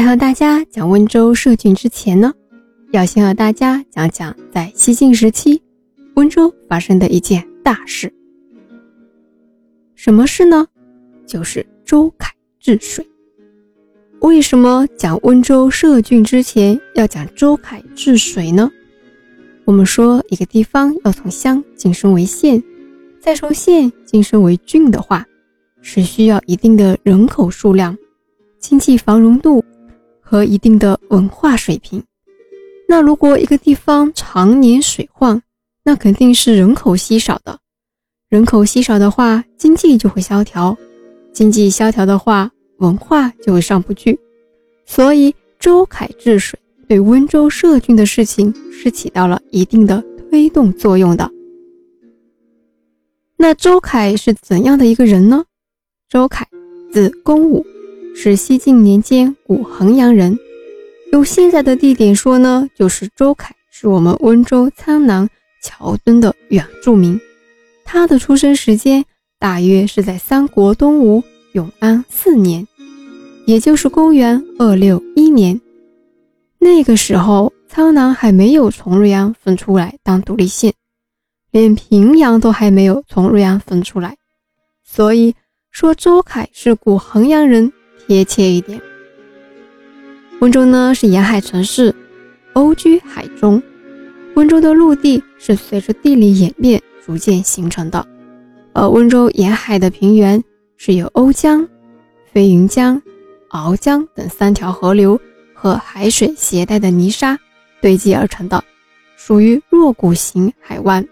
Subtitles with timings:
[0.00, 2.32] 在和大家讲温州设郡之前呢，
[2.90, 5.62] 要先和大家讲讲在西晋时期
[6.14, 8.10] 温州发生的一件大事。
[9.94, 10.66] 什么事呢？
[11.26, 13.06] 就是周凯治水。
[14.20, 18.70] 为什么讲温州设郡之前要讲周凯治水呢？
[19.66, 22.62] 我们说一个地方要从乡晋升为县，
[23.20, 25.26] 再从县晋升为郡的话，
[25.82, 27.94] 是需要一定的人口数量、
[28.58, 29.62] 经济繁荣度。
[30.30, 32.00] 和一定的文化水平。
[32.86, 35.42] 那如果一个地方常年水患，
[35.82, 37.58] 那肯定是人口稀少的。
[38.28, 40.72] 人口稀少的话，经济就会萧条；
[41.32, 44.16] 经济萧条的话，文化就会上不去。
[44.86, 46.56] 所以，周凯治水
[46.86, 51.28] 对温州设郡的事情是起到了一定的推动作用的。
[53.36, 55.44] 那周凯是怎样的一个人呢？
[56.08, 56.46] 周凯，
[56.92, 57.66] 字公武。
[58.22, 60.38] 是西晋年间古衡阳人，
[61.10, 65.26] 用现在的地点说呢，就是周凯是我们温州苍南
[65.62, 67.18] 桥墩的原住民。
[67.82, 69.02] 他的出生时间
[69.38, 72.68] 大约是在三国东吴永安四年，
[73.46, 75.58] 也就是公元二六一年。
[76.58, 80.74] 那个时候，苍南还没有从瑞安分出来当独立县，
[81.50, 84.18] 连平阳都还没有从瑞安分出来，
[84.84, 85.34] 所以
[85.70, 87.72] 说周凯是古衡阳人。
[88.10, 88.82] 贴切一点，
[90.40, 91.94] 温州呢是沿海城市，
[92.54, 93.62] 欧居海中。
[94.34, 98.04] 温州的陆地是随着地理演变逐渐形成的，
[98.72, 100.42] 而温州沿海的平原
[100.76, 101.64] 是由瓯江、
[102.32, 103.00] 飞云江、
[103.50, 105.16] 鳌江等三条河流
[105.54, 107.38] 和海水携带的泥沙
[107.80, 108.64] 堆积而成的，
[109.16, 111.06] 属于弱谷型海湾。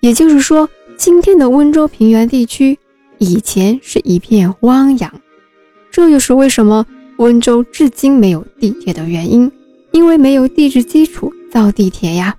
[0.00, 2.78] 也就是说，今天的温州平原地区
[3.18, 5.12] 以前是一片汪洋。
[5.96, 6.84] 这又是为什么
[7.16, 9.50] 温州至今没有地铁的原因，
[9.92, 12.36] 因为没有地质基础造地铁呀。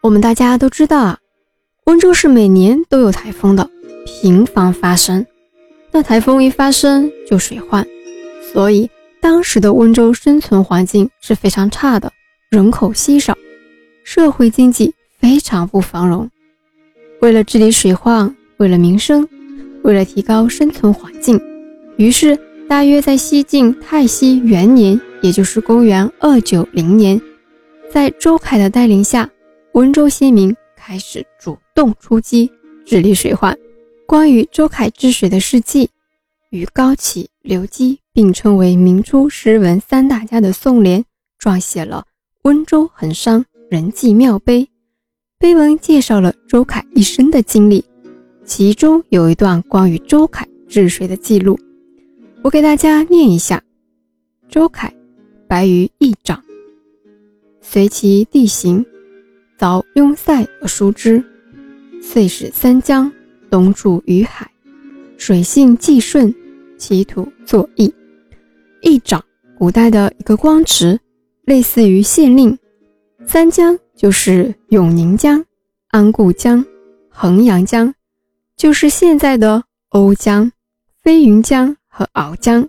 [0.00, 1.18] 我们大家都知道啊，
[1.84, 3.70] 温州是每年都有台风的，
[4.04, 5.24] 频繁发生。
[5.92, 7.86] 那台风一发生就水患，
[8.52, 12.12] 所以当时的温州生存环境是非常差的，
[12.50, 13.38] 人口稀少，
[14.02, 16.28] 社会经济非常不繁荣。
[17.20, 19.28] 为了治理水患，为了民生，
[19.84, 21.40] 为了提高生存环境。
[21.96, 22.38] 于是，
[22.68, 27.20] 大约在西晋太熙元年，也就是公元二九零年，
[27.92, 29.28] 在周凯的带领下，
[29.72, 32.50] 温州先民开始主动出击，
[32.84, 33.56] 治理水患。
[34.06, 35.90] 关于周凯治水的事迹，
[36.50, 41.04] 与高启、刘基并称为明初诗文三大家的宋濂，
[41.38, 42.04] 撰写了
[42.42, 44.62] 《温州衡山人迹庙碑》，
[45.38, 47.84] 碑文介绍了周凯一生的经历，
[48.44, 51.58] 其中有一段关于周凯治水的记录。
[52.42, 53.62] 我给大家念一下：
[54.48, 54.92] 周凯，
[55.46, 56.42] 白于一掌，
[57.60, 58.84] 随其地形，
[59.56, 61.22] 凿拥塞而疏之，
[62.02, 63.10] 遂使三江
[63.48, 64.50] 东注于海，
[65.16, 66.34] 水性既顺，
[66.76, 67.94] 其土作邑。
[68.80, 69.24] 一掌，
[69.56, 70.98] 古代的一个官职，
[71.44, 72.58] 类似于县令。
[73.24, 75.44] 三江就是永宁江、
[75.90, 76.64] 安固江、
[77.08, 77.94] 衡阳江，
[78.56, 80.50] 就是现在的瓯江、
[81.04, 81.76] 飞云江。
[81.94, 82.66] 和鳌江，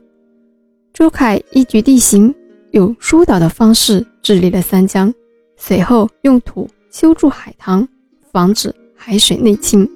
[0.94, 2.36] 周凯依据地形，
[2.72, 5.14] 用疏导的方式治理了三江，
[5.56, 7.88] 随后用土修筑海塘，
[8.34, 9.90] 防止海水内侵。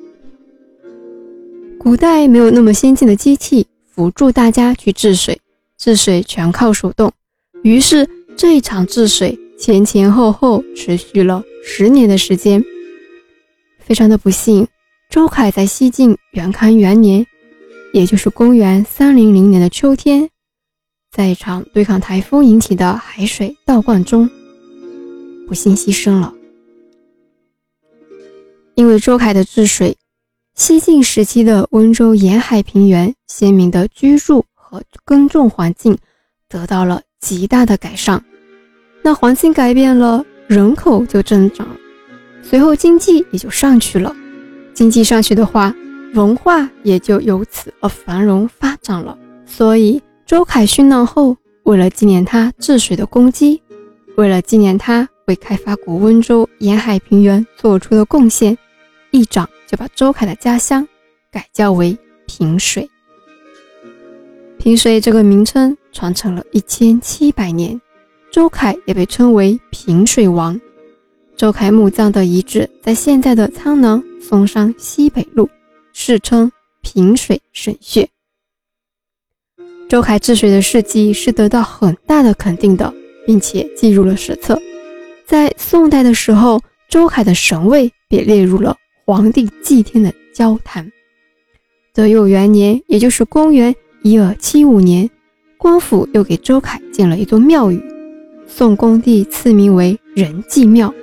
[1.77, 5.37] 古代没有那么先进的机器辅助大家去治水，
[5.77, 7.11] 治水全靠手动，
[7.63, 12.63] 于是这一场治水前前后后持续了十年的时间。
[13.79, 14.65] 非常的不幸，
[15.09, 17.27] 周凯在西晋元康元年。
[17.93, 20.29] 也就是公元三零零年的秋天，
[21.11, 24.29] 在一场对抗台风引起的海水倒灌中，
[25.47, 26.33] 不幸牺牲了。
[28.75, 29.97] 因为周凯的治水，
[30.55, 35.97] 西晋时期的温州沿海平原先民的居住和耕种环境
[36.47, 38.23] 得到了极大的改善。
[39.01, 41.67] 那环境改变了，人口就增长，
[42.43, 44.15] 随后经济也就上去了。
[44.73, 45.73] 经济上去的话，
[46.13, 49.17] 文化也就由此而繁荣发展了。
[49.45, 53.61] 所以，周凯殉难后，为了纪念他治水的功绩，
[54.15, 58.57] 为了纪念他为开发古温州沿海平原做出的贡献，
[59.11, 60.87] 议长就把周凯的家乡
[61.31, 62.89] 改叫为平水。
[64.57, 67.79] 平水这个名称传承了一千七百年，
[68.31, 70.59] 周凯也被称为平水王。
[71.35, 75.47] 周凯墓葬的遗址在现在的苍南松山西北路。
[75.99, 76.51] 世称
[76.83, 78.07] 平水神穴。
[79.89, 82.93] 周凯治水的事迹是得到很大的肯定的，
[83.25, 84.61] 并且记入了史册。
[85.25, 90.87] 在宋代的时候，周凯的神位被列入了皇帝祭天的交坛。
[91.95, 95.09] 德佑元年，也就是公元一二七五年，
[95.57, 97.83] 官府又给周凯建了一座庙宇，
[98.45, 100.93] 宋恭帝赐名为仁济庙。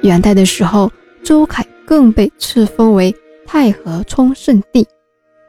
[0.00, 0.90] 元代的时候，
[1.22, 3.14] 周凯更被赐封为
[3.46, 4.86] 太和冲圣帝。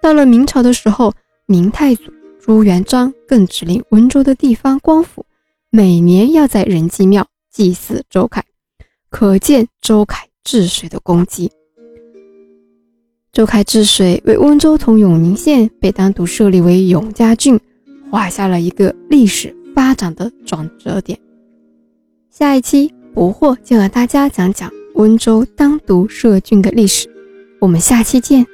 [0.01, 1.13] 到了明朝的时候，
[1.45, 2.03] 明太祖
[2.39, 5.25] 朱元璋更指令温州的地方官府
[5.69, 7.27] 每年要在仁济庙。
[7.51, 8.43] 祭祀周凯，
[9.11, 11.51] 可见周凯治水的功绩。
[13.31, 17.59] 周凯治水为温州同永宁县被单独设立为永嘉郡，
[18.09, 21.19] 画下了一个历史发展的转折点。
[22.31, 27.07] 下一期不惑就和大家讲讲温州单独设郡的历史，
[27.63, 28.52] 我们下期见。